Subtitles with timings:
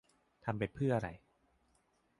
[0.45, 1.09] ทำไปเพื่ออะไร